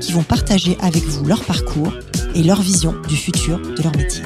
[0.00, 1.92] qui vont partager avec vous leur parcours
[2.34, 4.22] et leur vision du futur de leur métier.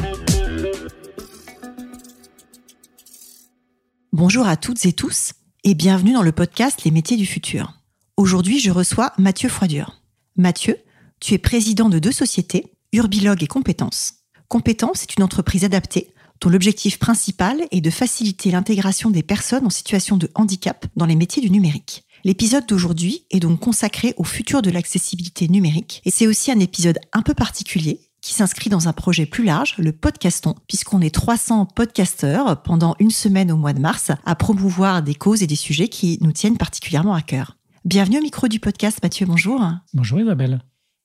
[4.12, 5.33] Bonjour à toutes et tous
[5.64, 7.75] et bienvenue dans le podcast Les métiers du futur.
[8.16, 10.02] Aujourd'hui, je reçois Mathieu Froidure.
[10.37, 10.77] Mathieu,
[11.20, 14.14] tu es président de deux sociétés, Urbilog et Compétences.
[14.48, 19.70] Compétences est une entreprise adaptée dont l'objectif principal est de faciliter l'intégration des personnes en
[19.70, 22.05] situation de handicap dans les métiers du numérique.
[22.23, 26.98] L'épisode d'aujourd'hui est donc consacré au futur de l'accessibilité numérique et c'est aussi un épisode
[27.14, 31.64] un peu particulier qui s'inscrit dans un projet plus large, le podcaston, puisqu'on est 300
[31.64, 35.89] podcasteurs pendant une semaine au mois de mars à promouvoir des causes et des sujets
[35.89, 37.56] qui nous tiennent particulièrement à cœur.
[37.86, 39.62] Bienvenue au micro du podcast, Mathieu, bonjour.
[39.94, 40.61] Bonjour Isabelle.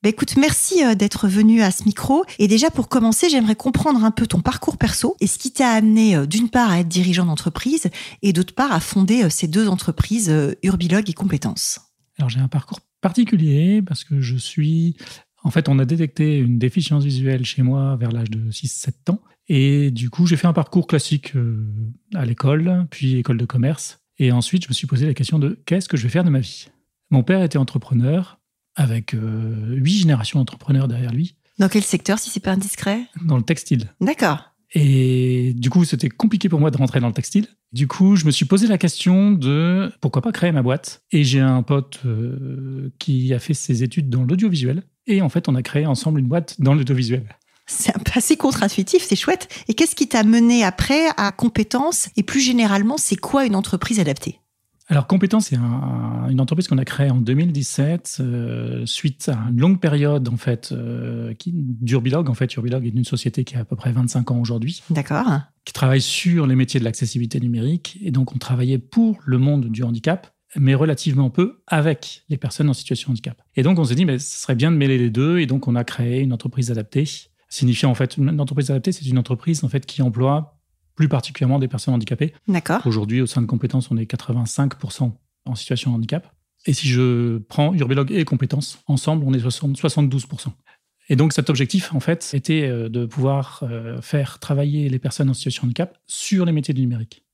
[0.06, 2.24] Bah écoute, merci euh, d'être venu à ce micro.
[2.38, 5.70] Et déjà, pour commencer, j'aimerais comprendre un peu ton parcours perso et ce qui t'a
[5.70, 7.88] amené euh, d'une part à être dirigeant d'entreprise
[8.22, 11.80] et d'autre part à fonder euh, ces deux entreprises, Urbilog et Compétences.
[12.20, 14.96] Alors j'ai un parcours particulier parce que je suis...
[15.42, 19.20] En fait, on a détecté une déficience visuelle chez moi vers l'âge de 6-7 ans.
[19.48, 21.32] Et du coup, j'ai fait un parcours classique
[22.14, 23.98] à l'école, puis école de commerce.
[24.20, 26.30] Et ensuite, je me suis posé la question de qu'est-ce que je vais faire de
[26.30, 26.68] ma vie?
[27.10, 28.35] Mon père était entrepreneur
[28.76, 31.34] avec euh, huit générations d'entrepreneurs derrière lui.
[31.58, 33.00] Dans quel secteur, si c'est pas indiscret?
[33.24, 33.90] Dans le textile.
[34.00, 34.52] D'accord.
[34.74, 37.46] Et du coup, c'était compliqué pour moi de rentrer dans le textile.
[37.72, 41.02] Du coup, je me suis posé la question de pourquoi pas créer ma boîte.
[41.12, 44.82] Et j'ai un pote euh, qui a fait ses études dans l'audiovisuel.
[45.06, 47.26] Et en fait, on a créé ensemble une boîte dans l'audiovisuel.
[47.66, 49.48] C'est assez contre-intuitif, c'est chouette.
[49.68, 53.98] Et qu'est-ce qui t'a mené après à compétences Et plus généralement, c'est quoi une entreprise
[53.98, 54.40] adaptée?
[54.88, 59.80] Alors, Compétence, c'est une entreprise qu'on a créée en 2017 euh, suite à une longue
[59.80, 62.30] période en fait euh, d'Urbilog.
[62.30, 64.82] En fait, Urbilog est une société qui a à peu près 25 ans aujourd'hui.
[64.90, 65.26] D'accord.
[65.64, 67.98] Qui travaille sur les métiers de l'accessibilité numérique.
[68.00, 72.68] Et donc, on travaillait pour le monde du handicap, mais relativement peu avec les personnes
[72.70, 73.42] en situation de handicap.
[73.56, 75.40] Et donc, on s'est dit, mais ce serait bien de mêler les deux.
[75.40, 77.08] Et donc, on a créé une entreprise adaptée.
[77.48, 80.55] Signifiant en fait, une entreprise adaptée, c'est une entreprise en fait qui emploie
[80.96, 82.34] plus particulièrement des personnes handicapées.
[82.48, 82.84] D'accord.
[82.86, 85.12] Aujourd'hui, au sein de compétences, on est 85%
[85.44, 86.32] en situation de handicap.
[86.66, 90.48] Et si je prends Urbilog et compétences, ensemble, on est 72%.
[91.08, 95.30] Et donc cet objectif, en fait, était euh, de pouvoir euh, faire travailler les personnes
[95.30, 97.24] en situation de handicap sur les métiers du numérique.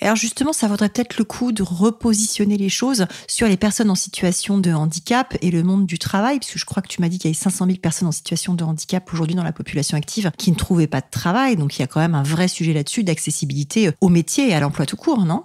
[0.00, 3.94] Alors justement, ça vaudrait peut-être le coup de repositionner les choses sur les personnes en
[3.94, 7.18] situation de handicap et le monde du travail, puisque je crois que tu m'as dit
[7.18, 10.32] qu'il y avait 500 000 personnes en situation de handicap aujourd'hui dans la population active
[10.36, 11.56] qui ne trouvaient pas de travail.
[11.56, 14.60] Donc il y a quand même un vrai sujet là-dessus d'accessibilité au métier et à
[14.60, 15.44] l'emploi tout court, non?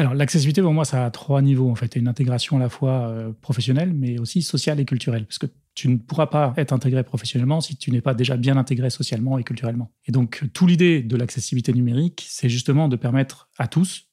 [0.00, 3.08] Alors l'accessibilité pour moi ça a trois niveaux en fait, une intégration à la fois
[3.08, 5.46] euh, professionnelle mais aussi sociale et culturelle parce que
[5.78, 9.38] tu ne pourras pas être intégré professionnellement si tu n'es pas déjà bien intégré socialement
[9.38, 9.92] et culturellement.
[10.06, 14.08] Et donc, tout l'idée de l'accessibilité numérique, c'est justement de permettre à tous,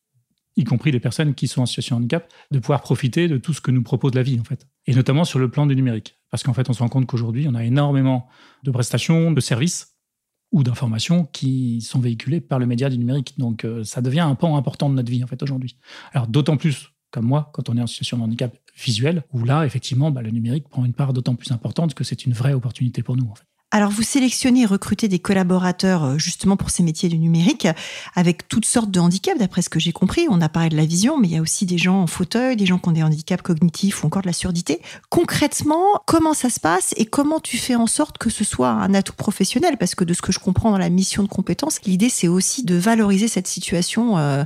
[0.57, 3.51] y compris les personnes qui sont en situation de handicap, de pouvoir profiter de tout
[3.51, 4.67] ce que nous propose la vie, en fait.
[4.85, 6.19] Et notamment sur le plan du numérique.
[6.29, 8.27] Parce qu'en fait, on se rend compte qu'aujourd'hui, on a énormément
[8.63, 9.95] de prestations, de services
[10.51, 13.39] ou d'informations qui sont véhiculées par le média du numérique.
[13.39, 15.79] Donc, euh, ça devient un pan important de notre vie, en fait, aujourd'hui.
[16.13, 19.65] Alors, d'autant plus comme moi, quand on est en situation de handicap visuel, où là,
[19.65, 23.03] effectivement, bah, le numérique prend une part d'autant plus importante que c'est une vraie opportunité
[23.03, 23.33] pour nous.
[23.71, 27.67] Alors, vous sélectionnez et recrutez des collaborateurs euh, justement pour ces métiers du numérique
[28.13, 30.27] avec toutes sortes de handicaps, d'après ce que j'ai compris.
[30.29, 32.55] On a parlé de la vision, mais il y a aussi des gens en fauteuil,
[32.55, 34.81] des gens qui ont des handicaps cognitifs ou encore de la surdité.
[35.09, 38.93] Concrètement, comment ça se passe et comment tu fais en sorte que ce soit un
[38.93, 39.75] atout professionnel?
[39.77, 42.63] Parce que de ce que je comprends dans la mission de compétences, l'idée c'est aussi
[42.63, 44.17] de valoriser cette situation.
[44.17, 44.45] Euh,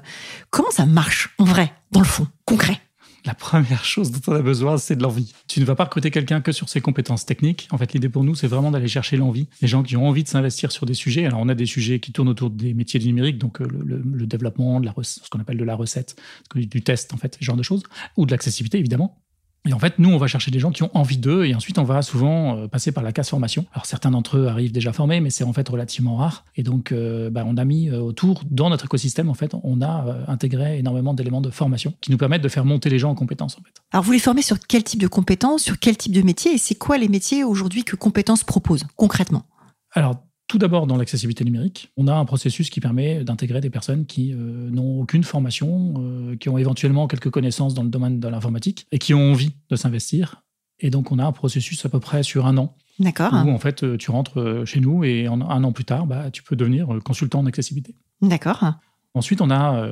[0.49, 2.81] comment ça marche en vrai, dans le fond, concret?
[3.25, 5.33] La première chose dont on a besoin, c'est de l'envie.
[5.47, 7.67] Tu ne vas pas recruter quelqu'un que sur ses compétences techniques.
[7.71, 9.47] En fait, l'idée pour nous, c'est vraiment d'aller chercher l'envie.
[9.61, 11.25] Les gens qui ont envie de s'investir sur des sujets.
[11.25, 14.25] Alors, on a des sujets qui tournent autour des métiers du numérique, donc euh, le,
[14.25, 16.15] développement, de la, ce qu'on appelle de la recette,
[16.55, 17.83] du test, en fait, ce genre de choses,
[18.17, 19.17] ou de l'accessibilité, évidemment.
[19.65, 21.77] Et en fait, nous, on va chercher des gens qui ont envie d'eux, et ensuite,
[21.79, 23.65] on va souvent euh, passer par la case formation.
[23.73, 26.45] Alors, certains d'entre eux arrivent déjà formés, mais c'est en fait relativement rare.
[26.55, 29.81] Et donc, euh, bah, on a mis euh, autour, dans notre écosystème, en fait, on
[29.81, 33.15] a intégré énormément d'éléments de formation qui nous permettent de faire monter les gens en
[33.15, 33.73] compétences, en fait.
[33.91, 36.57] Alors, vous les formez sur quel type de compétences, sur quel type de métier, et
[36.57, 39.43] c'est quoi les métiers aujourd'hui que Compétences propose, concrètement?
[39.91, 40.15] Alors,
[40.49, 44.33] tout d'abord, dans l'accessibilité numérique, on a un processus qui permet d'intégrer des personnes qui
[44.33, 48.87] euh, n'ont aucune formation, euh, qui ont éventuellement quelques connaissances dans le domaine de l'informatique
[48.91, 50.43] et qui ont envie de s'investir
[50.79, 52.75] Et donc, on a un processus à peu près sur un an.
[52.97, 53.31] D'accord.
[53.31, 56.55] Où, en fait, tu rentres chez nous et un an plus tard, bah, tu peux
[56.55, 57.95] devenir consultant en accessibilité.
[58.21, 58.73] D'accord.
[59.13, 59.87] Ensuite, on a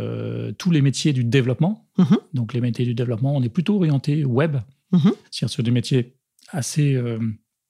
[0.58, 1.88] tous les métiers du développement.
[2.00, 2.18] Mhm.
[2.34, 4.58] Donc, les métiers du développement, on est plutôt orienté web,
[4.92, 5.14] Mhm.
[5.32, 6.16] c'est-à-dire sur des métiers
[6.52, 7.00] assez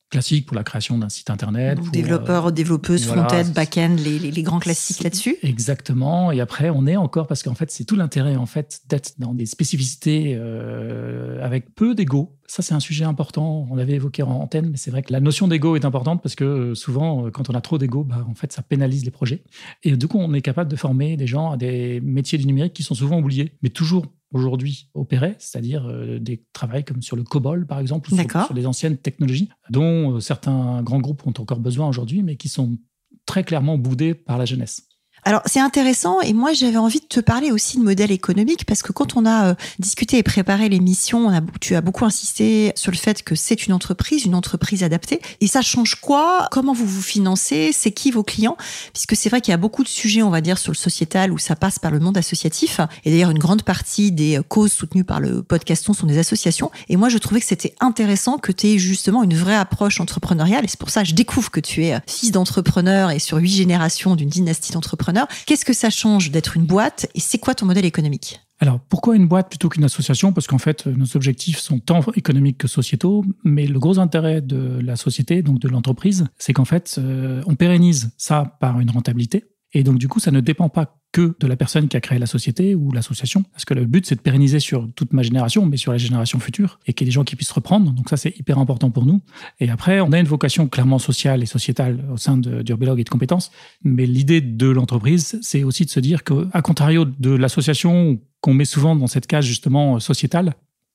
[0.10, 1.78] classique pour la création d'un site internet.
[1.78, 5.38] Donc, développeurs, développeuses, voilà, front-end, back-end, les, les, les, grands classiques là-dessus.
[5.44, 6.32] Exactement.
[6.32, 9.34] Et après, on est encore parce qu'en fait, c'est tout l'intérêt en fait d'être dans
[9.34, 12.38] des spécificités euh, avec peu d'ego.
[12.48, 13.68] Ça, c'est un sujet important.
[13.70, 16.36] On l'avait évoqué en antenne, mais c'est vrai que la notion d'ego est importante parce
[16.36, 19.12] que euh, souvent, euh, quand on a trop d'ego, bah, en fait, ça pénalise les
[19.12, 19.44] projets.
[19.84, 22.74] Et du coup, on est capable de former des gens à des métiers du numérique
[22.74, 27.24] qui sont souvent oubliés, mais toujours aujourd'hui opérés, c'est-à-dire euh, des travails comme sur le
[27.24, 31.34] COBOL, par exemple, ou sur, sur, les anciennes technologies, dont euh, certains grands groupes ont
[31.38, 32.78] encore besoin aujourd'hui, mais qui sont
[33.26, 34.88] très clairement boudés par la jeunesse.
[35.28, 38.82] Alors c'est intéressant et moi j'avais envie de te parler aussi de modèle économique parce
[38.82, 41.30] que quand on a euh, discuté et préparé l'émission,
[41.60, 45.20] tu as beaucoup insisté sur le fait que c'est une entreprise, une entreprise adaptée.
[45.42, 46.48] Et ça change quoi?
[46.50, 47.72] Comment vous vous financez?
[47.74, 48.56] C'est qui vos clients?
[48.94, 51.34] Puisque c'est vrai qu'il y a beaucoup de sujets, on va dire, sur le sociétal
[51.34, 52.80] où ça passe par le monde associatif.
[53.04, 56.72] Et d'ailleurs une grande partie des causes soutenues par le podcaston sont des associations.
[56.88, 60.64] Et moi je trouvais que c'était intéressant que tu aies justement une vraie approche entrepreneuriale.
[60.64, 63.52] Et c'est pour ça que je découvre que tu es fils d'entrepreneur et sur huit
[63.52, 67.66] générations d'une dynastie d'entrepreneurs Qu'est-ce que ça change d'être une boîte et c'est quoi ton
[67.66, 68.42] modèle économique?
[68.60, 70.34] Alors, pourquoi une boîte plutôt qu'une association?
[70.34, 74.80] Parce qu'en fait, nos objectifs sont tant économiques que sociétaux, mais le gros intérêt de
[74.82, 79.46] la société, donc de l'entreprise, c'est qu'en fait, euh, on pérennise ça par une rentabilité.
[79.74, 82.20] Et donc, du coup, ça ne dépend pas que de la personne qui a créé
[82.20, 83.44] la société ou l'association.
[83.52, 86.40] Parce que le but, c'est de pérenniser sur toute ma génération, mais sur la génération
[86.40, 87.92] future, et qu'il y ait des gens qui puissent reprendre.
[87.92, 89.22] Donc ça, c'est hyper important pour nous.
[89.60, 93.10] Et après, on a une vocation clairement sociale et sociétale au sein d'Urbilog et de
[93.10, 93.52] compétences.
[93.84, 98.66] Mais l'idée de l'entreprise, c'est aussi de se dire qu'à contrario de l'association qu'on met
[98.66, 100.54] souvent dans cette case justement sociétale,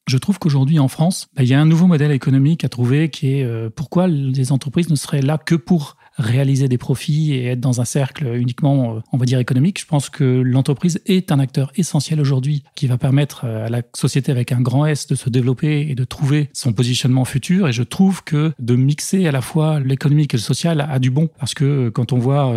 [0.08, 3.08] je trouve qu'aujourd'hui en France, bah, il y a un nouveau modèle économique à trouver
[3.08, 7.46] qui est euh, pourquoi les entreprises ne seraient là que pour réaliser des profits et
[7.46, 9.80] être dans un cercle uniquement, euh, on va dire, économique.
[9.80, 13.82] Je pense que l'entreprise est un acteur essentiel aujourd'hui qui va permettre euh, à la
[13.94, 17.68] société avec un grand S de se développer et de trouver son positionnement futur.
[17.68, 21.10] Et je trouve que de mixer à la fois l'économique et le social a du
[21.10, 22.52] bon parce que euh, quand on voit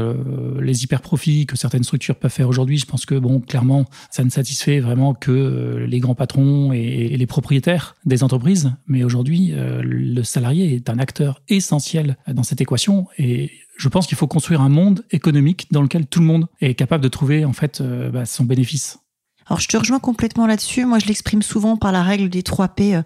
[0.62, 4.24] les hyper profits que certaines structures peuvent faire aujourd'hui, je pense que, bon, clairement, ça
[4.24, 8.72] ne satisfait vraiment que les grands patrons et les propriétaires des entreprises.
[8.88, 13.44] Mais aujourd'hui, le salarié est un acteur essentiel dans cette équation et
[13.77, 17.03] je pense qu'il faut construire un monde économique dans lequel tout le monde est capable
[17.03, 19.00] de trouver en fait euh, bah, son bénéfice.
[19.47, 20.86] Alors je te rejoins complètement là-dessus.
[20.86, 22.95] Moi, je l'exprime souvent par la règle des 3 P.
[22.95, 23.01] Euh,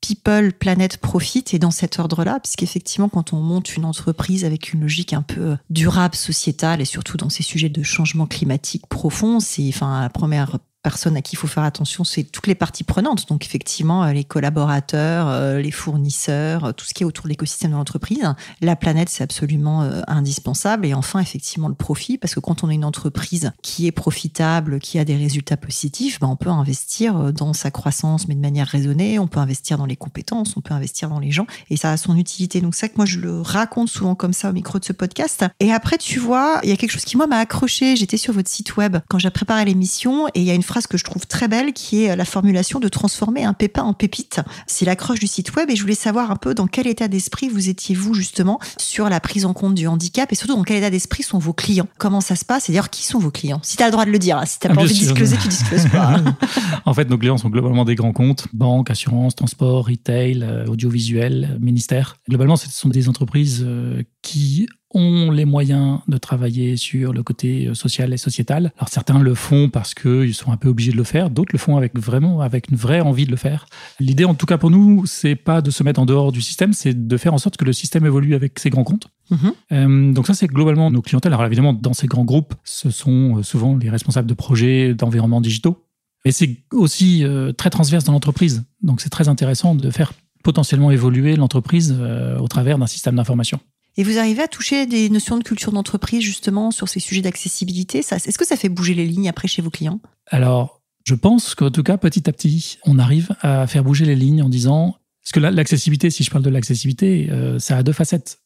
[0.00, 4.80] people, Planet, Profit, et dans cet ordre-là, puisqu'effectivement, quand on monte une entreprise avec une
[4.80, 9.40] logique un peu euh, durable, sociétale, et surtout dans ces sujets de changement climatique profond,
[9.40, 12.84] c'est, enfin, la première personne à qui il faut faire attention, c'est toutes les parties
[12.84, 13.28] prenantes.
[13.28, 17.30] Donc effectivement, euh, les collaborateurs, euh, les fournisseurs, euh, tout ce qui est autour de
[17.30, 18.34] l'écosystème de l'entreprise.
[18.60, 20.86] La planète, c'est absolument indispensable.
[20.86, 24.78] Et enfin, effectivement, le profit, parce que quand on est une entreprise qui est profitable,
[24.80, 28.66] qui a des résultats positifs, ben, on peut investir dans sa croissance, mais de manière
[28.66, 29.18] raisonnée.
[29.18, 31.96] On peut investir dans les compétences, on peut investir dans les gens, et ça a
[31.96, 32.60] son utilité.
[32.60, 35.44] Donc ça que moi, je le raconte souvent comme ça au micro de ce podcast.
[35.60, 37.96] Et après, tu vois, il y a quelque chose qui moi m'a accroché.
[37.96, 40.86] J'étais sur votre site web quand j'ai préparé l'émission, et il y a une phrase
[40.86, 44.40] que je trouve très belle qui est la formulation de transformer un pépin en pépite.
[44.66, 47.48] C'est l'accroche du site web et je voulais savoir un peu dans quel état d'esprit
[47.48, 50.76] vous étiez vous justement sur la prise en compte du handicap et surtout dans quel
[50.76, 51.88] état d'esprit sont vos clients.
[51.98, 53.60] Comment ça se passe et d'ailleurs qui sont vos clients?
[53.64, 54.46] Si tu as le droit de le dire, hein.
[54.46, 56.22] si tu n'as pas envie de discloser, tu discloses pas.
[56.84, 61.58] en fait, nos clients sont globalement des grands comptes, banques, assurances, transport, retail, euh, audiovisuel,
[61.60, 62.16] ministère.
[62.28, 67.68] Globalement, ce sont des entreprises euh, qui ont les moyens de travailler sur le côté
[67.68, 68.72] euh, social et sociétal.
[68.76, 71.58] Alors certains le font parce qu'ils sont un peu obligés de le faire, d'autres le
[71.58, 73.66] font avec vraiment avec une vraie envie de le faire.
[74.00, 76.72] L'idée, en tout cas pour nous, c'est pas de se mettre en dehors du système,
[76.72, 79.08] c'est de faire en sorte que le système évolue avec ses grands comptes.
[79.30, 79.52] Mhm.
[79.72, 81.32] Euh, donc ça, c'est globalement nos clientèles.
[81.32, 85.40] Alors évidemment, dans ces grands groupes, ce sont euh, souvent les responsables de projets d'environnement
[85.40, 85.84] digitaux.
[86.24, 87.24] Mais c'est aussi
[87.56, 88.64] très transverse dans l'entreprise.
[88.82, 90.12] Donc c'est très intéressant de faire
[90.44, 91.98] potentiellement évoluer l'entreprise
[92.38, 93.58] au travers d'un système d'information.
[93.96, 97.98] Et vous arrivez à toucher des notions de culture d'entreprise justement sur ces sujets d'accessibilité?
[97.98, 100.00] Est-ce que ça fait bouger les lignes après chez vos clients?
[100.26, 104.16] Alors, je pense qu'en tout cas, petit à petit, on arrive à faire bouger les
[104.16, 107.92] lignes en disant, parce que l'accessibilité, si je parle de l'accessibilité, euh, ça a deux
[107.92, 108.40] facettes.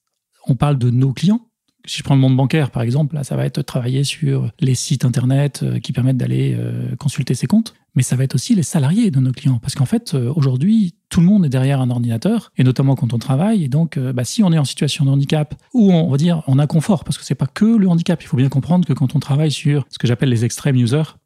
[0.47, 1.47] On parle de nos clients,
[1.87, 4.75] si je prends le monde bancaire, par exemple, là, ça va être travailler sur les
[4.75, 8.55] sites Internet euh, qui permettent d'aller euh, consulter ses comptes, mais ça va être aussi
[8.55, 9.59] les salariés de nos clients.
[9.59, 13.13] Parce qu'en fait, euh, aujourd'hui, tout le monde est derrière un ordinateur, et notamment quand
[13.13, 13.65] on travaille.
[13.65, 16.59] Et donc, bah, si on est en situation de handicap, ou on, va dire en
[16.59, 19.21] inconfort, parce que c'est pas que le handicap, il faut bien comprendre que quand on
[19.21, 21.17] travaille sur ce que j'appelle les extrêmes users,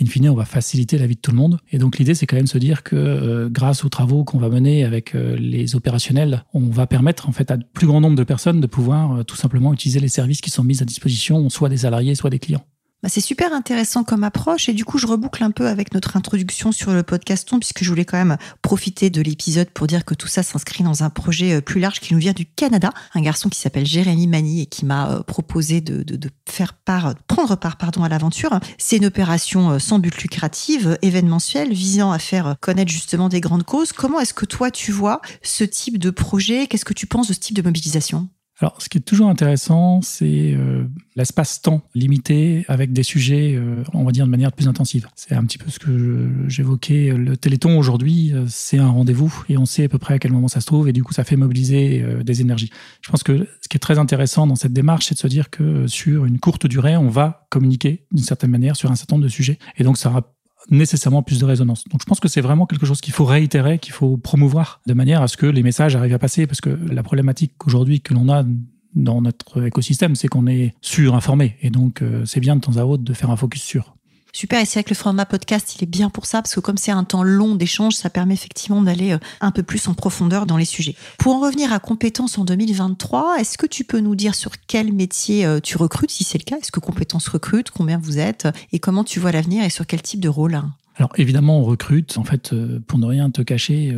[0.00, 1.58] in fine, on va faciliter la vie de tout le monde.
[1.72, 4.48] Et donc l'idée, c'est quand même se dire que euh, grâce aux travaux qu'on va
[4.48, 8.24] mener avec euh, les opérationnels, on va permettre en fait à plus grand nombre de
[8.24, 11.68] personnes de pouvoir euh, tout simplement utiliser les services qui sont mis à disposition, soit
[11.68, 12.64] des salariés, soit des clients.
[13.06, 16.16] Bah, c'est super intéressant comme approche et du coup je reboucle un peu avec notre
[16.16, 20.14] introduction sur le podcaston puisque je voulais quand même profiter de l'épisode pour dire que
[20.14, 23.20] tout ça s'inscrit dans un projet euh, plus large qui nous vient du Canada, un
[23.20, 26.04] garçon qui s'appelle Jérémy Mani et qui m'a euh, proposé de,
[26.48, 28.58] faire part, prendre part pardon à l'aventure.
[28.76, 33.62] C'est une opération euh, sans but lucratif, événementielle, visant à faire connaître justement des grandes
[33.62, 33.92] causes.
[33.92, 36.66] Comment est-ce que toi tu vois ce type de projet?
[36.66, 38.28] Qu'est-ce que tu penses de ce type de mobilisation?
[38.58, 44.02] Alors, ce qui est toujours intéressant, c'est euh, l'espace-temps limité avec des sujets, euh, on
[44.04, 45.08] va dire, de manière plus intensive.
[45.14, 47.12] C'est un petit peu ce que j'évoquais.
[47.14, 50.32] Le Téléthon, aujourd'hui, euh, c'est un rendez-vous et on sait à peu près à quel
[50.32, 52.70] moment ça se trouve et du coup, ça fait mobiliser des énergies.
[53.02, 55.50] Je pense que ce qui est très intéressant dans cette démarche, c'est de se dire
[55.50, 59.24] que sur une courte durée, on va communiquer d'une certaine manière sur un certain nombre
[59.24, 59.58] de sujets.
[59.76, 60.35] Et donc, ça aura
[60.70, 61.84] nécessairement plus de résonance.
[61.90, 64.94] Donc je pense que c'est vraiment quelque chose qu'il faut réitérer, qu'il faut promouvoir de
[64.94, 68.14] manière à ce que les messages arrivent à passer, parce que la problématique aujourd'hui que
[68.14, 68.44] l'on a
[68.94, 71.56] dans notre écosystème, c'est qu'on est surinformé.
[71.60, 73.96] Et donc euh, c'est bien de temps à autre de faire un focus sur.
[74.36, 76.60] Super, et c'est vrai que le format podcast, il est bien pour ça, parce que
[76.60, 79.94] comme c'est un temps long d'échange, ça permet effectivement d'aller euh, un peu plus en
[79.94, 80.94] profondeur dans les sujets.
[81.16, 84.92] Pour en revenir à compétences en 2023, est-ce que tu peux nous dire sur quel
[84.92, 86.58] métier euh, tu recrutes, si c'est le cas?
[86.58, 88.46] Est-ce que compétences recrute Combien vous êtes?
[88.72, 90.60] Et comment tu vois l'avenir et sur quel type de rôle
[90.98, 92.16] alors évidemment, on recrute.
[92.16, 93.94] En fait, euh, pour ne rien te cacher,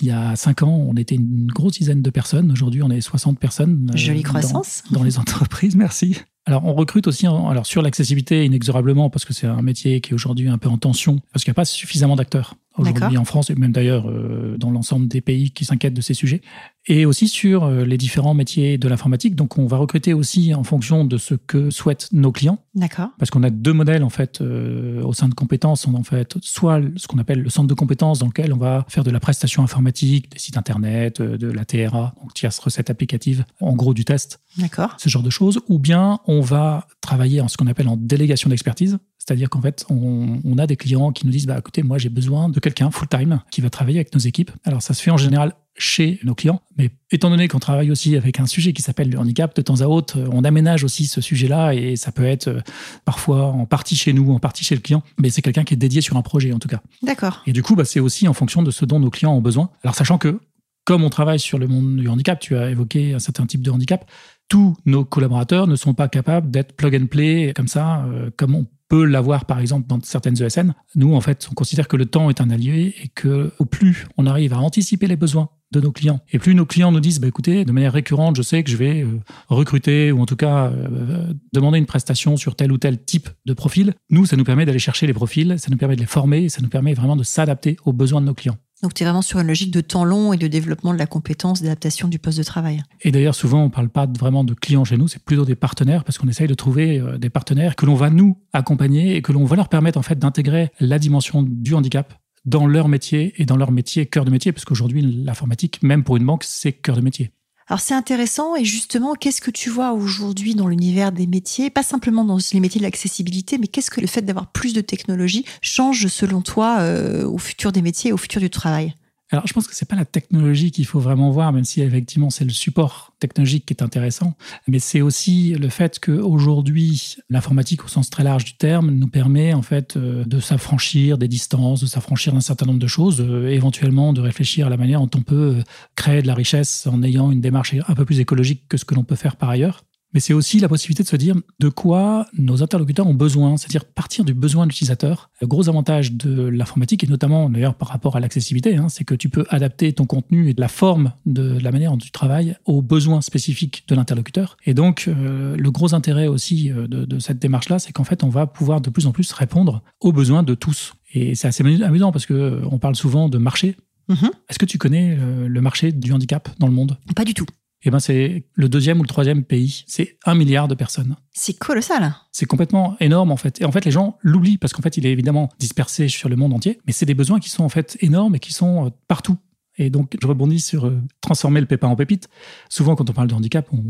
[0.00, 2.50] il y a cinq ans, on était une grosse dizaine de personnes.
[2.50, 3.88] Aujourd'hui, on est 60 personnes.
[3.94, 4.82] Jolie croissance.
[4.90, 6.16] dans, les entreprises, merci.
[6.46, 10.14] Alors, on recrute aussi alors sur l'accessibilité inexorablement parce que c'est un métier qui est
[10.14, 13.50] aujourd'hui un peu en tension parce qu'il n'y a pas suffisamment d'acteurs aujourd'hui en France
[13.50, 16.40] et même d'ailleurs euh, dans l'ensemble des pays qui s'inquiètent de ces sujets.
[16.86, 19.36] Et aussi sur euh, les différents métiers de l'informatique.
[19.36, 22.58] Donc, on va recruter aussi en fonction de ce que souhaitent nos clients.
[22.74, 23.08] D'accord.
[23.18, 25.86] Parce qu'on a deux modèles en fait euh, au sein de compétences.
[25.86, 28.56] On a en fait soit ce qu'on appelle le centre de compétences dans lequel on
[28.56, 32.88] va faire de la prestation informatique, des sites internet, de la TRA, donc tierce recette
[32.88, 34.40] applicative, en gros du test.
[34.56, 34.94] D'accord.
[34.98, 35.60] Ce genre de choses.
[35.68, 38.98] Ou bien on va travailler en ce qu'on appelle en délégation d'expertise.
[39.18, 42.48] C'est-à-dire qu'en fait, on, a des clients qui nous disent, bah, écoutez, moi, j'ai besoin
[42.48, 44.52] de quelqu'un full-time qui va travailler avec nos équipes.
[44.64, 48.16] Alors, ça se fait en général chez nos clients, mais étant donné qu'on travaille aussi
[48.16, 51.20] avec un sujet qui s'appelle le handicap, de temps à autre, on aménage aussi ce
[51.20, 52.60] sujet-là et ça peut être euh,
[53.04, 55.78] parfois en partie chez nous, en partie chez le client, mais c'est quelqu'un qui est
[55.78, 56.80] dédié sur un projet en tout cas.
[57.02, 57.42] D'accord.
[57.46, 59.70] Et du coup, bah, c'est aussi en fonction de ce dont nos clients ont besoin.
[59.82, 60.38] Alors, sachant que
[60.84, 63.70] comme on travaille sur le monde du handicap, tu as évoqué un certain type de
[63.70, 64.04] handicap,
[64.50, 68.54] tous nos collaborateurs ne sont pas capables d'être plug and play comme ça, euh, comme
[68.54, 70.74] on peut l'avoir par exemple dans certaines ESN.
[70.96, 74.08] Nous, en fait, on considère que le temps est un allié et que au plus
[74.18, 77.20] on arrive à anticiper les besoins de nos clients, et plus nos clients nous disent,
[77.20, 80.34] bah, écoutez, de manière récurrente, je sais que je vais euh, recruter ou en tout
[80.34, 84.42] cas euh, demander une prestation sur tel ou tel type de profil, nous, ça nous
[84.42, 87.14] permet d'aller chercher les profils, ça nous permet de les former, ça nous permet vraiment
[87.14, 88.56] de s'adapter aux besoins de nos clients.
[88.82, 91.06] Donc tu es vraiment sur une logique de temps long et de développement de la
[91.06, 92.82] compétence, d'adaptation du poste de travail.
[93.02, 95.54] Et d'ailleurs, souvent, on ne parle pas vraiment de clients chez nous, c'est plutôt des
[95.54, 99.22] partenaires, parce qu'on essaye de trouver euh, des partenaires que l'on va nous accompagner et
[99.22, 102.14] que l'on va leur permettre en fait d'intégrer la dimension du handicap
[102.46, 106.16] dans leur métier et dans leur métier cœur de métier, parce qu'aujourd'hui, l'informatique, même pour
[106.16, 107.32] une banque, c'est cœur de métier.
[107.70, 111.84] Alors c'est intéressant et justement, qu'est-ce que tu vois aujourd'hui dans l'univers des métiers, pas
[111.84, 115.44] simplement dans les métiers de l'accessibilité, mais qu'est-ce que le fait d'avoir plus de technologie
[115.62, 118.96] change selon toi euh, au futur des métiers et au futur du travail?
[119.32, 122.30] Alors, je pense que c'est pas la technologie qu'il faut vraiment voir, même si effectivement
[122.30, 124.34] c'est le support technologique qui est intéressant,
[124.66, 129.54] mais c'est aussi le fait qu'aujourd'hui, l'informatique au sens très large du terme nous permet
[129.54, 133.48] en fait euh, de s'affranchir des distances, de s'affranchir d'un certain nombre de choses, euh,
[133.48, 135.62] éventuellement de réfléchir à la manière dont on peut euh,
[135.94, 138.96] créer de la richesse en ayant une démarche un peu plus écologique que ce que
[138.96, 142.26] l'on peut faire par ailleurs mais c'est aussi la possibilité de se dire de quoi
[142.36, 145.30] nos interlocuteurs ont besoin, c'est-à-dire partir du besoin de l'utilisateur.
[145.40, 149.14] Le gros avantage de l'informatique, et notamment d'ailleurs par rapport à l'accessibilité, hein, c'est que
[149.14, 152.82] tu peux adapter ton contenu et la forme de la manière dont tu travailles aux
[152.82, 154.56] besoins spécifiques de l'interlocuteur.
[154.66, 158.28] Et donc, euh, le gros intérêt aussi euh, de, cette démarche-là, c'est qu'en fait, on
[158.28, 160.94] va pouvoir de plus en plus répondre aux besoins de tous.
[161.12, 163.76] Et c'est assez amusant parce que euh, parle souvent de marché.
[164.08, 164.30] Mm-hmm.
[164.48, 166.96] Est-ce que tu connais le marché du handicap dans le monde?
[167.14, 167.46] Pas du tout
[167.82, 169.84] eh ben c'est le deuxième ou le troisième pays.
[169.86, 171.16] C'est un milliard de personnes.
[171.32, 172.14] C'est colossal.
[172.30, 173.60] C'est complètement énorme en fait.
[173.60, 176.36] Et en fait, les gens l'oublient parce qu'en fait, il est évidemment dispersé sur le
[176.36, 178.90] monde entier, mais c'est des besoins qui sont en fait énormes et qui sont euh,
[179.08, 179.38] partout.
[179.78, 182.28] Et donc, je rebondis sur euh, transformer le pépin en pépite.
[182.68, 183.82] Souvent, quand on parle de handicap, on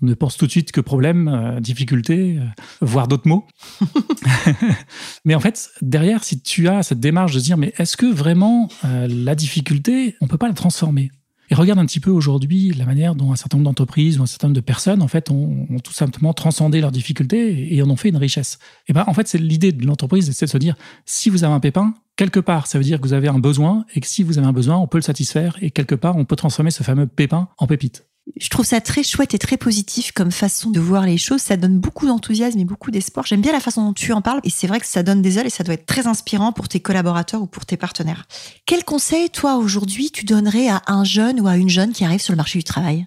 [0.00, 2.38] ne, pense tout de suite que problème, euh, difficulté,
[2.80, 3.46] voire d'autres mots.
[5.26, 8.06] mais en fait, derrière, si tu as cette démarche de se dire, mais est-ce que
[8.06, 11.10] vraiment la difficulté, on peut pas la transformer?
[11.50, 14.26] Et regarde un petit peu aujourd'hui la manière dont un certain nombre d'entreprises ou un
[14.26, 17.96] certain nombre de personnes, en fait, ont, tout simplement transcendé leurs difficultés et, en ont
[17.96, 18.58] fait une richesse.
[18.88, 20.74] Et ben, en fait, c'est l'idée de l'entreprise, c'est de se dire,
[21.04, 23.84] si vous avez un pépin, quelque part, ça veut dire que vous avez un besoin
[23.94, 26.24] et que si vous avez un besoin, on peut le satisfaire et quelque part, on
[26.24, 28.06] peut transformer ce fameux pépin en pépite.
[28.40, 31.42] Je trouve ça très chouette et très positif comme façon de voir les choses.
[31.42, 33.26] Ça donne beaucoup d'enthousiasme et beaucoup d'espoir.
[33.26, 35.38] J'aime bien la façon dont tu en parles et c'est vrai que ça donne des
[35.38, 38.26] ailes et ça doit être très inspirant pour tes collaborateurs ou pour tes partenaires.
[38.64, 42.20] Quel conseil, toi, aujourd'hui, tu donnerais à un jeune ou à une jeune qui arrive
[42.20, 43.06] sur le marché du travail?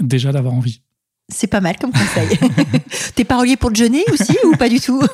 [0.00, 0.82] Déjà d'avoir envie.
[1.30, 2.38] C'est pas mal comme conseil.
[3.14, 5.02] T'es parolier pour le jeûner aussi ou pas du tout?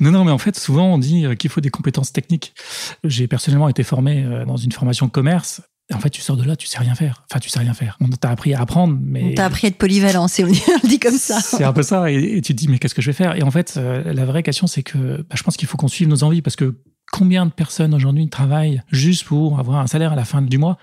[0.00, 2.52] Non, non, mais en fait, souvent on dit qu'il faut des compétences techniques.
[3.04, 5.62] J'ai personnellement été formé euh, dans une formation commerce
[5.94, 7.24] en fait, tu sors de là, tu sais rien faire.
[7.30, 7.96] Enfin, tu sais rien faire.
[8.00, 9.30] On t'a appris à apprendre, mais.
[9.32, 11.40] On t'a appris à être polyvalent, c'est on le dit comme ça.
[11.40, 12.10] C'est un peu ça.
[12.10, 13.36] Et, tu te dis, mais qu'est-ce que je vais faire?
[13.36, 15.88] Et en fait, euh, la vraie question, c'est que bah, je pense qu'il faut qu'on
[15.88, 20.12] suive nos envies parce que combien de personnes aujourd'hui travaillent juste pour avoir un salaire
[20.12, 20.76] à la fin du mois?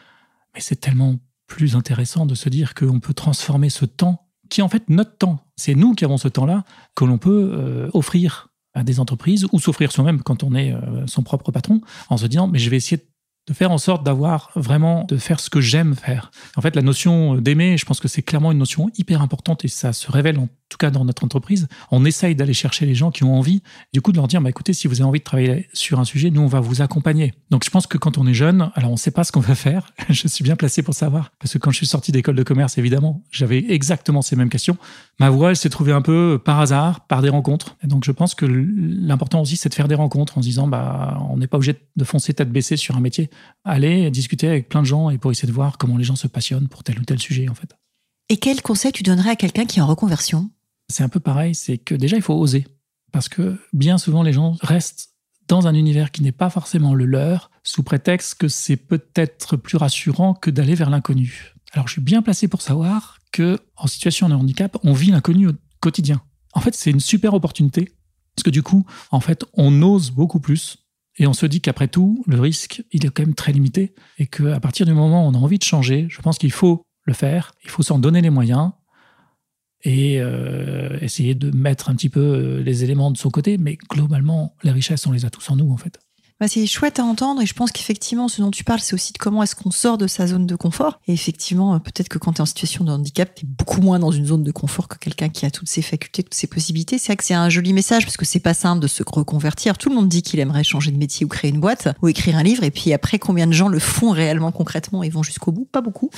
[0.56, 1.16] Mais c'est tellement
[1.48, 5.18] plus intéressant de se dire qu'on peut transformer ce temps, qui est en fait notre
[5.18, 5.40] temps.
[5.56, 6.64] C'est nous qui avons ce temps-là
[6.96, 11.06] que l'on peut euh, offrir à des entreprises ou s'offrir soi-même quand on est euh,
[11.06, 13.06] son propre patron en se disant, mais je vais essayer de
[13.48, 16.32] de faire en sorte d'avoir vraiment, de faire ce que j'aime faire.
[16.56, 19.68] En fait, la notion d'aimer, je pense que c'est clairement une notion hyper importante et
[19.68, 21.68] ça se révèle en tout cas dans notre entreprise.
[21.90, 23.64] On essaye d'aller chercher les gens qui ont envie,
[23.94, 26.04] du coup de leur dire, bah, écoutez, si vous avez envie de travailler sur un
[26.04, 27.34] sujet, nous, on va vous accompagner.
[27.50, 29.40] Donc je pense que quand on est jeune, alors on ne sait pas ce qu'on
[29.40, 29.94] va faire.
[30.10, 31.32] je suis bien placé pour savoir.
[31.40, 34.78] Parce que quand je suis sorti d'école de commerce, évidemment, j'avais exactement ces mêmes questions.
[35.18, 37.78] Ma voie, elle s'est trouvée un peu par hasard, par des rencontres.
[37.82, 40.68] Et donc je pense que l'important aussi, c'est de faire des rencontres en se disant,
[40.68, 43.30] bah, on n'est pas obligé de foncer tête baissée sur un métier
[43.64, 46.28] aller discuter avec plein de gens et pour essayer de voir comment les gens se
[46.28, 47.76] passionnent pour tel ou tel sujet en fait.
[48.30, 50.50] Et quel conseil tu donnerais à quelqu'un qui est en reconversion?
[50.90, 52.68] C'est un peu pareil, c'est que déjà il faut oser
[53.12, 55.10] parce que bien souvent les gens restent
[55.48, 59.78] dans un univers qui n'est pas forcément le leur sous prétexte que c'est peut-être plus
[59.78, 61.54] rassurant que d'aller vers l'inconnu.
[61.72, 65.50] Alors je suis bien placé pour savoir que en situation de handicap, on vit l'inconnu
[65.50, 66.22] au quotidien.
[66.54, 67.92] En fait, c'est une super opportunité
[68.36, 70.78] parce que du coup, en fait, on ose beaucoup plus
[71.18, 74.28] et on se dit qu'après tout, le risque, il est quand même très limité et
[74.28, 77.14] qu'à partir du moment où on a envie de changer, je pense qu'il faut le
[77.14, 78.72] faire, il faut s'en donner les moyens
[79.86, 83.58] et euh, essayer de mettre un petit peu euh, les éléments de son côté.
[83.58, 86.00] Mais globalement, les richesses, on les a tous en nous, en fait.
[86.42, 89.14] Bah, c'est chouette à entendre et je pense qu'effectivement, ce dont tu parles, c'est aussi
[89.14, 91.00] de comment est-ce qu'on sort de sa zone de confort.
[91.08, 93.80] Et effectivement, euh, peut-être que quand tu es en situation de handicap, tu es beaucoup
[93.80, 96.48] moins dans une zone de confort que quelqu'un qui a toutes ses facultés, toutes ses
[96.48, 96.98] possibilités.
[96.98, 99.78] C'est vrai que c'est un joli message parce que c'est pas simple de se reconvertir.
[99.78, 102.36] Tout le monde dit qu'il aimerait changer de métier ou créer une boîte ou écrire
[102.36, 102.66] un livre.
[102.66, 105.64] Et puis après, combien de gens le font réellement concrètement et vont jusqu'au bout?
[105.64, 106.10] Pas beaucoup.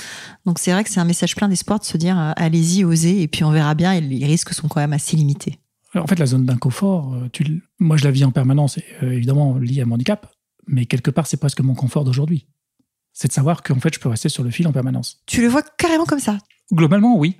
[0.46, 3.22] Donc c'est vrai que c'est un message plein d'espoir de se dire euh, allez-y, osez
[3.22, 5.60] et puis on verra bien et les risques sont quand même assez limités.
[5.94, 7.44] En fait, la zone d'inconfort, euh,
[7.78, 10.26] moi je la vis en permanence, évidemment liée à mon handicap
[10.68, 12.46] mais quelque part, c'est presque mon confort d'aujourd'hui.
[13.12, 15.22] C'est de savoir qu'en fait, je peux rester sur le fil en permanence.
[15.26, 16.38] Tu le vois carrément comme ça?
[16.72, 17.36] Globalement, oui.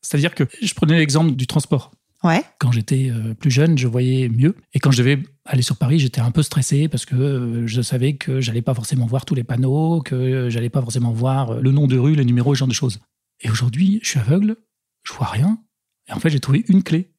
[0.00, 1.92] C'est-à-dire que je prenais l'exemple du transport.
[2.24, 2.42] Ouais.
[2.58, 4.56] Quand j'étais euh, plus jeune, je voyais mieux.
[4.72, 7.82] Et quand je devais aller sur Paris, j'étais un peu stressé parce que euh, je
[7.82, 11.60] savais que j'allais pas forcément voir tous les panneaux, que j'allais pas forcément voir euh,
[11.60, 13.00] le nom de rue, les numéros, ce genre de choses.
[13.40, 14.56] Et aujourd'hui, je suis aveugle,
[15.04, 15.60] je vois rien.
[16.08, 17.12] Et en fait, j'ai trouvé une clé,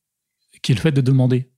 [0.61, 1.49] qui est le fait de demander.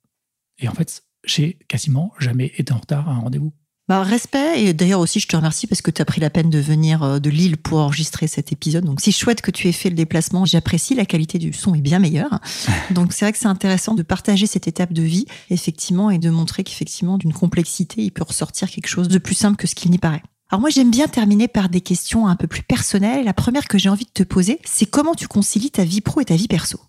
[0.59, 3.53] Et en fait, j'ai quasiment jamais été en retard à un rendez-vous.
[3.89, 6.51] Bah, respect, et d'ailleurs aussi je te remercie parce que tu as pris la peine
[6.51, 8.85] de venir euh, de Lille pour enregistrer cet épisode.
[8.85, 11.81] Donc si chouette que tu aies fait le déplacement, j'apprécie, la qualité du son est
[11.81, 12.39] bien meilleure.
[12.91, 16.29] Donc c'est vrai que c'est intéressant de partager cette étape de vie, effectivement, et de
[16.29, 19.89] montrer qu'effectivement d'une complexité, il peut ressortir quelque chose de plus simple que ce qu'il
[19.89, 20.21] n'y paraît.
[20.51, 23.25] Alors moi j'aime bien terminer par des questions un peu plus personnelles.
[23.25, 26.21] La première que j'ai envie de te poser, c'est comment tu concilies ta vie pro
[26.21, 26.79] et ta vie perso?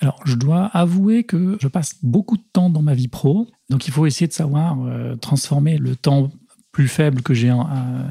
[0.00, 3.48] Alors, je dois avouer que je passe beaucoup de temps dans ma vie pro.
[3.68, 6.30] Donc, il faut essayer de savoir euh, transformer le temps
[6.70, 7.52] plus faible que j'ai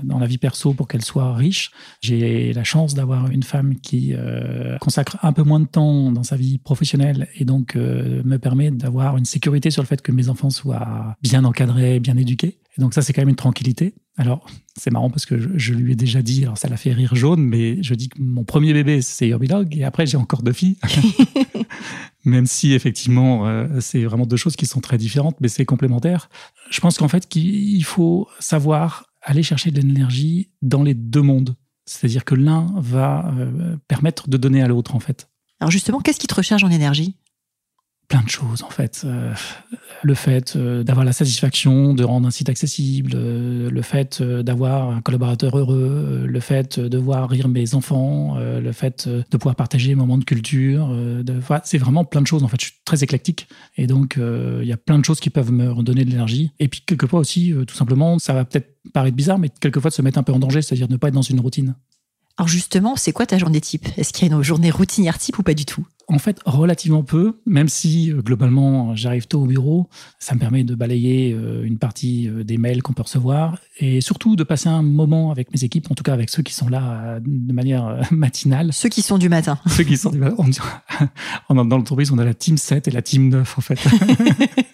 [0.04, 1.72] dans la vie perso pour qu'elle soit riche.
[2.02, 6.24] J'ai la chance d'avoir une femme qui euh, consacre un peu moins de temps dans
[6.24, 10.12] sa vie professionnelle et donc euh, me permet d'avoir une sécurité sur le fait que
[10.12, 12.58] mes enfants soient bien encadrés, bien éduqués.
[12.78, 13.96] Et donc ça, c'est quand même une tranquillité.
[14.18, 17.16] Alors, c'est marrant parce que je, lui ai déjà dit, alors ça l'a fait rire
[17.16, 20.54] jaune, mais je dis que mon premier bébé, c'est Dog, et après, j'ai encore deux
[20.54, 20.78] filles.
[22.26, 26.30] Même si, effectivement, euh, c'est vraiment deux choses qui sont très différentes, mais c'est complémentaire.
[26.70, 31.56] Je pense qu'en fait, qu'il faut savoir aller chercher de l'énergie dans les deux mondes.
[31.86, 35.30] C'est-à-dire que l'un va euh, permettre de donner à l'autre, en fait.
[35.60, 37.16] Alors justement, qu'est-ce qui te recharge en énergie?
[38.08, 39.02] Plein de choses en fait.
[39.06, 39.34] Euh,
[40.04, 44.92] le fait euh, d'avoir la satisfaction de rendre un site accessible, euh, le fait d'avoir
[44.92, 49.94] un collaborateur heureux, le fait de voir rire mes enfants, le fait de pouvoir partager
[49.94, 50.96] un moment de culture.
[51.64, 52.60] c'est vraiment plein de choses en fait.
[52.60, 55.72] Je suis très éclectique et donc il y a plein de choses qui peuvent me
[55.72, 56.52] redonner de l'énergie.
[56.60, 60.02] Et puis quelquefois aussi, tout simplement, ça va peut-être paraître bizarre, mais quelquefois de se
[60.02, 61.76] mettre un peu en danger, c'est-à-dire ne pas être dans une routine.
[62.38, 63.88] Alors justement, c'est quoi ta journée type?
[63.98, 65.86] Est-ce qu'il y a une journée routinière type ou pas du tout?
[66.10, 70.64] En fait, relativement peu, même si euh, globalement j'arrive tôt au bureau, ça me permet
[70.64, 74.70] de balayer euh, une partie euh, des mails qu'on peut recevoir et surtout de passer
[74.70, 78.00] un moment avec mes équipes, en tout cas avec ceux qui sont là de manière
[78.12, 78.72] matinale.
[78.72, 79.60] Ceux qui sont du matin.
[79.68, 80.36] Ceux qui sont du matin.
[81.50, 83.80] On, dans l'entreprise, on a la team 7 et la team 9 en fait.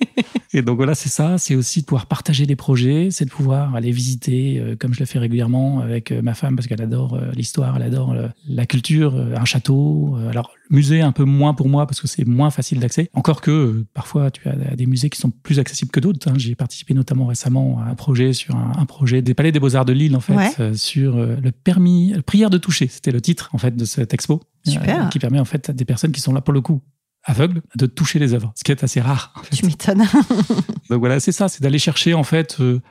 [0.56, 3.74] Et donc voilà, c'est ça, c'est aussi de pouvoir partager des projets, c'est de pouvoir
[3.74, 7.16] aller visiter, euh, comme je le fais régulièrement avec euh, ma femme, parce qu'elle adore
[7.16, 8.16] euh, l'histoire, elle adore
[8.48, 10.16] la culture, un château.
[10.30, 13.10] alors, musée un peu moins pour moi, parce que c'est moins facile d'accès.
[13.14, 16.30] Encore que parfois, tu as des musées qui sont plus accessibles que d'autres.
[16.30, 16.36] Hein.
[16.38, 19.94] J'ai participé notamment récemment à un projet sur un, projet des Palais des Beaux-Arts de
[19.94, 22.88] Lille, en fait, sur le permis, prière de toucher.
[22.88, 24.42] C'était le titre, en fait, de cette expo.
[24.66, 25.10] Super.
[25.10, 26.82] qui permet, en fait, à des personnes qui sont là pour le coup
[27.24, 29.34] aveugle de toucher les œuvres, ce qui est assez rare.
[29.52, 30.06] Tu m'étonnes.
[30.90, 32.82] Donc voilà, c'est ça, c'est d'aller chercher en fait euh,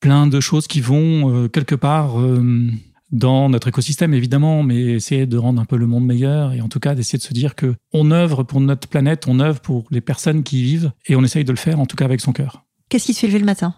[0.00, 2.70] plein de choses qui vont euh, quelque part euh,
[3.10, 6.68] dans notre écosystème évidemment, mais essayer de rendre un peu le monde meilleur et en
[6.68, 9.86] tout cas d'essayer de se dire que on œuvre pour notre planète, on œuvre pour
[9.90, 12.20] les personnes qui y vivent et on essaye de le faire en tout cas avec
[12.20, 12.64] son cœur.
[12.88, 13.74] Qu'est-ce qui te fait lever le matin?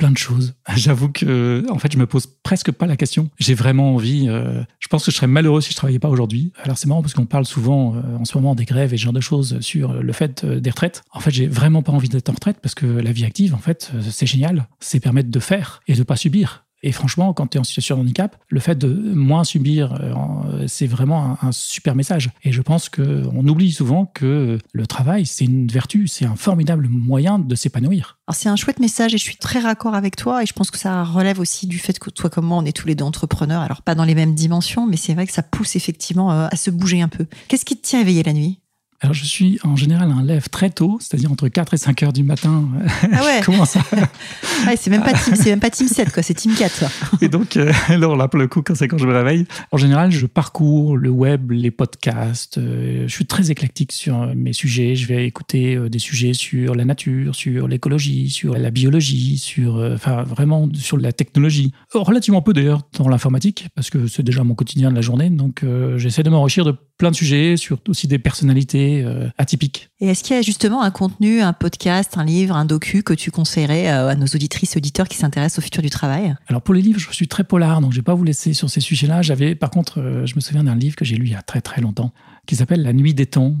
[0.00, 0.54] Plein de choses.
[0.76, 3.28] J'avoue que, en fait, je me pose presque pas la question.
[3.38, 4.28] J'ai vraiment envie.
[4.30, 6.54] Euh, je pense que je serais malheureux si je travaillais pas aujourd'hui.
[6.62, 9.02] Alors c'est marrant parce qu'on parle souvent euh, en ce moment des grèves et ce
[9.02, 11.02] genre de choses sur le fait euh, des retraites.
[11.12, 13.58] En fait, j'ai vraiment pas envie d'être en retraite parce que la vie active, en
[13.58, 14.68] fait, c'est génial.
[14.80, 16.64] C'est permettre de faire et de pas subir.
[16.82, 20.66] Et franchement, quand tu es en situation de handicap, le fait de moins subir, euh,
[20.66, 22.30] c'est vraiment un, super message.
[22.44, 26.88] Et je pense qu'on oublie souvent que le travail, c'est une vertu, c'est un formidable
[26.88, 28.18] moyen de s'épanouir.
[28.26, 30.70] Alors c'est un chouette message et je suis très raccord avec toi et je pense
[30.70, 33.04] que ça relève aussi du fait que toi comme moi, on est tous les deux
[33.04, 33.62] entrepreneurs.
[33.62, 36.56] Alors pas dans les mêmes dimensions, mais c'est vrai que ça pousse effectivement euh, à
[36.56, 37.26] se bouger un peu.
[37.48, 38.60] Qu'est-ce qui te tient éveillé la nuit?
[39.02, 42.12] Alors, je suis en général un lève très tôt, c'est-à-dire entre 4 et 5 heures
[42.12, 42.68] du matin.
[43.10, 43.80] Ah ouais Comment ça
[44.76, 46.84] C'est même, pas team, même pas Team 7, quoi, c'est Team 4.
[47.22, 49.78] Et donc, euh, alors là, pour le coup, quand c'est quand je me réveille, en
[49.78, 52.58] général, je parcours le web, les podcasts.
[52.58, 54.94] Euh, je suis très éclectique sur euh, mes sujets.
[54.96, 60.24] Je vais écouter des sujets sur la nature, sur l'écologie, sur la biologie, sur, enfin,
[60.24, 61.72] vraiment sur la technologie.
[61.94, 65.30] Relativement peu d'ailleurs dans l'informatique, parce que c'est déjà mon quotidien de la journée.
[65.30, 65.64] Donc,
[65.96, 69.90] j'essaie de m'enrichir de plein de sujets, sur aussi des personnalités euh, atypiques.
[70.00, 73.14] Et est-ce qu'il y a justement un contenu, un podcast, un livre, un docu que
[73.14, 76.34] tu conseillerais euh, à nos auditrices, auditeurs qui s'intéressent au futur du travail?
[76.48, 78.68] Alors pour les livres, je suis très polar, donc je vais pas vous laisser sur
[78.68, 79.22] ces sujets-là.
[79.22, 81.42] J'avais, par contre, euh, je me souviens d'un livre que j'ai lu il y a
[81.42, 82.12] très très longtemps,
[82.46, 83.54] qui s'appelle La Nuit des temps,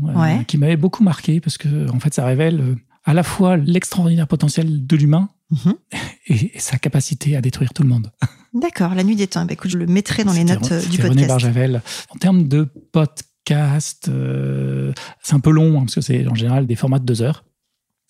[0.46, 4.86] qui m'avait beaucoup marqué parce que en fait, ça révèle à la fois l'extraordinaire potentiel
[4.86, 5.74] de l'humain mhm.
[6.26, 8.10] et, sa capacité à détruire tout le monde.
[8.54, 9.44] D'accord, La Nuit des temps.
[9.44, 11.02] Bah, écoute, je le mettrai dans les notes du podcast.
[11.02, 11.82] René Barjavel.
[12.10, 16.66] En termes de podcast Euh, c'est un peu long, hein, parce que c'est en général
[16.66, 17.44] des formats de deux heures.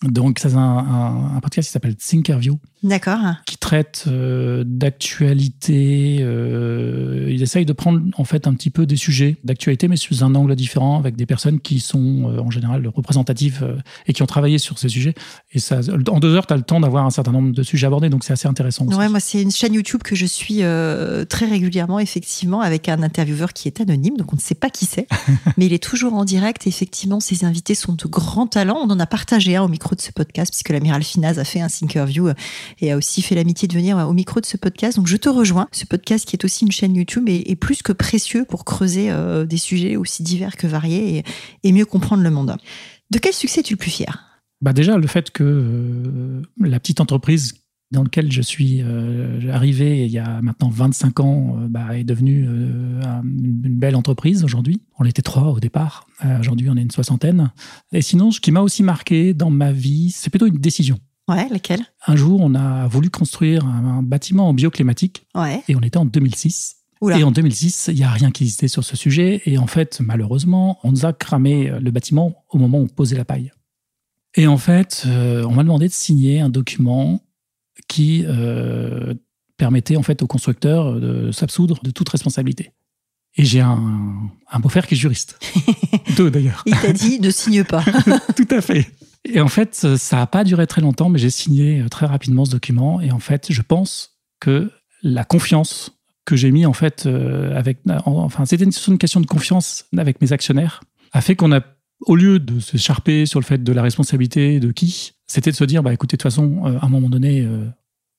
[0.03, 3.19] Donc, c'est un, un, podcast qui s'appelle Thinkerview, D'accord.
[3.45, 6.17] Qui traite euh, d'actualité.
[6.21, 10.23] Euh, il essaye de prendre en fait un petit peu des sujets d'actualité, mais sous
[10.23, 14.23] un angle différent, avec des personnes qui sont euh, en général représentatives euh, et qui
[14.23, 15.13] ont travaillé sur ces sujets.
[15.51, 17.85] Et ça, en deux heures, tu as le temps d'avoir un certain nombre de sujets
[17.85, 18.87] abordés, donc c'est assez intéressant.
[18.87, 20.61] Ouais, moi, c'est une chaîne YouTube que je suis
[21.29, 24.85] très régulièrement, effectivement, avec un intervieweur qui est anonyme, donc on ne sait pas qui
[24.85, 25.07] c'est,
[25.57, 26.65] mais il est toujours en direct.
[26.65, 28.79] effectivement, ses invités sont de grands talents.
[28.83, 31.61] On en a partagé un au micro de ce podcast, puisque l'amiral Finaz a fait
[31.61, 32.29] un Thinkerview
[32.79, 34.97] et a aussi fait l'amitié de venir au micro de ce podcast.
[34.97, 35.67] Donc je te rejoins.
[35.71, 39.45] Ce podcast qui est aussi une chaîne YouTube est, plus que précieux pour creuser euh,
[39.45, 41.23] des sujets aussi divers que variés
[41.63, 42.57] et, mieux comprendre le monde.
[43.11, 44.41] De quel succès es-tu le plus fier?
[44.61, 47.55] Bah déjà, le fait que euh, la petite entreprise
[47.91, 52.43] dans laquelle je suis euh, arrivé il y a maintenant 25 ans bah, est devenue
[52.43, 54.81] une belle entreprise aujourd'hui.
[54.97, 56.07] On était trois au départ.
[56.39, 57.51] aujourd'hui, on est une soixantaine.
[57.91, 60.99] Et sinon, ce qui m'a aussi marqué dans ma vie, c'est plutôt une décision.
[61.31, 61.47] Ouais,
[62.07, 65.25] Un jour, on a voulu construire un, bâtiment en bioclimatique.
[65.35, 65.63] Ouais.
[65.67, 66.77] Et on était en 2006.
[67.15, 69.41] Et en 2006, il n'y a rien qui existait sur ce sujet.
[69.45, 73.17] Et en fait, malheureusement, on nous a cramé le bâtiment au moment où on posait
[73.17, 73.51] la paille.
[74.35, 77.21] Et en fait, euh, on m'a demandé de signer un document
[77.87, 79.13] qui euh,
[79.57, 82.71] permettait en fait au constructeur de s'absoudre de toute responsabilité.
[83.37, 85.39] Et j'ai un, un beau-frère qui est juriste.
[86.17, 86.63] Deux d'ailleurs.
[86.65, 87.83] Il t'a dit ne signe pas.
[88.35, 88.91] Tout à fait.
[89.25, 92.45] Et en fait, ça n'a pas duré très longtemps, mais j'ai signé euh, très rapidement
[92.45, 93.01] ce document.
[93.01, 94.71] Et en fait, je pense que
[95.03, 95.91] la confiance
[96.25, 100.33] que j'ai mis en fait euh, avec, enfin, c'était une, question de confiance avec mes
[100.33, 100.81] actionnaires,
[101.13, 101.61] a fait qu'on a,
[102.01, 105.55] au lieu de se charper sur le fait de la responsabilité de qui, c'était de
[105.55, 107.47] se dire, bah écoutez, de toute façon, euh, à un moment donné,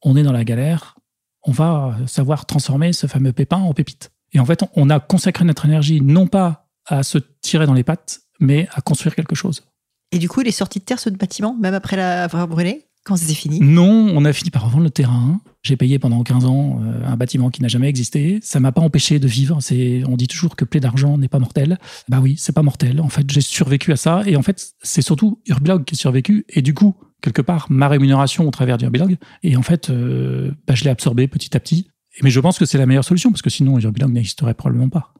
[0.02, 0.96] on est dans la galère,
[1.44, 4.11] on va savoir transformer ce fameux pépin en pépite.
[4.32, 7.84] Et en fait, on a consacré notre énergie non pas à se tirer dans les
[7.84, 9.62] pattes, mais à construire quelque chose.
[10.10, 13.16] Et du coup, il est sorti de terre ce bâtiment, même après l'avoir brûlé quand
[13.16, 15.40] c'était fini Non, on a fini par revendre le terrain.
[15.62, 18.38] J'ai payé pendant 15 ans euh, un bâtiment qui n'a jamais existé.
[18.42, 19.60] Ça m'a pas empêché de vivre.
[19.60, 21.78] C'est, on dit toujours que plaie d'argent n'est pas mortel.
[22.08, 23.00] Bah oui, c'est pas mortel.
[23.00, 24.22] En fait, j'ai survécu à ça.
[24.26, 26.44] Et en fait, c'est surtout Urblog qui a survécu.
[26.48, 29.16] Et du coup, quelque part, ma rémunération au travers d'Urblog.
[29.42, 31.88] Et en fait, euh, bah, je l'ai absorbé petit à petit.
[32.22, 35.14] Mais je pense que c'est la meilleure solution parce que sinon, Urblog n'existerait probablement pas.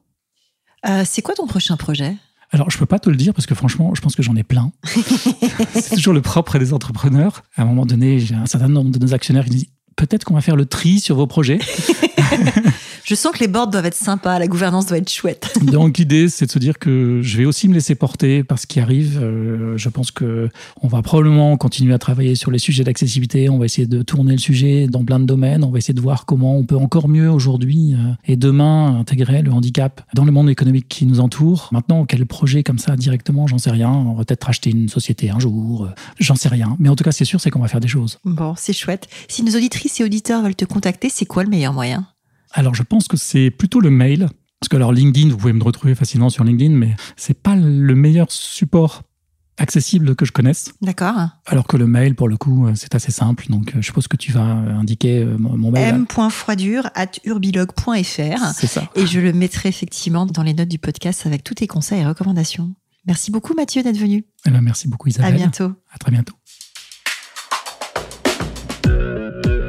[0.87, 2.15] Euh, c'est quoi ton prochain projet?
[2.51, 4.43] Alors, je peux pas te le dire parce que franchement, je pense que j'en ai
[4.43, 4.71] plein.
[5.73, 7.43] c'est toujours le propre des entrepreneurs.
[7.55, 10.35] À un moment donné, j'ai un certain nombre de nos actionnaires qui disent peut-être qu'on
[10.35, 11.59] va faire le tri sur vos projets.
[13.05, 15.53] Je sens que les boards doivent être sympas, la gouvernance doit être chouette.
[15.61, 18.65] Donc l'idée, c'est de se dire que je vais aussi me laisser porter par ce
[18.65, 19.19] qui arrive.
[19.21, 20.47] Euh, je pense que
[20.81, 23.49] on va probablement continuer à travailler sur les sujets d'accessibilité.
[23.49, 25.65] On va essayer de tourner le sujet dans plein de domaines.
[25.65, 29.41] On va essayer de voir comment on peut encore mieux aujourd'hui euh, et demain intégrer
[29.41, 31.67] le handicap dans le monde économique qui nous entoure.
[31.73, 33.91] Maintenant, quel projet comme ça directement, j'en sais rien.
[33.91, 35.85] On va peut-être racheter une société un jour.
[35.85, 35.89] Euh,
[36.21, 36.77] j'en sais rien.
[36.79, 38.19] Mais en tout cas, c'est sûr, c'est qu'on va faire des choses.
[38.23, 39.09] Bon, c'est chouette.
[39.27, 42.07] Si nos auditrices et auditeurs veulent te contacter, c'est quoi le meilleur moyen?
[42.53, 44.29] Alors, je pense que c'est plutôt le mail.
[44.59, 47.95] Parce que alors LinkedIn, vous pouvez me retrouver facilement sur LinkedIn, mais c'est pas le
[47.95, 49.01] meilleur support
[49.57, 50.73] accessible que je connaisse.
[50.81, 51.15] D'accord.
[51.45, 53.45] Alors que le mail, pour le coup, euh, c'est assez simple.
[53.49, 55.95] Donc, euh, je suppose que tu vas euh, indiquer mon mail.
[55.95, 58.53] m.froidure at urbilog.fr.
[58.55, 58.89] C'est ça.
[58.95, 62.05] Et je le mettrai effectivement dans les notes du podcast avec tous tes conseils et
[62.05, 62.73] recommandations.
[63.05, 64.23] Merci beaucoup, Mathieu, d'être venu.
[64.45, 65.33] Eh ben, merci beaucoup, Isabelle.
[65.33, 65.73] À bientôt.
[65.91, 66.35] À très bientôt.